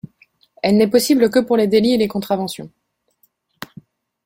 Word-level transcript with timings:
Elle 0.63 0.77
n'est 0.77 0.87
possible 0.89 1.29
que 1.29 1.37
pour 1.37 1.57
les 1.57 1.67
délits 1.67 1.93
et 1.93 1.97
les 1.97 2.07
contraventions. 2.07 2.71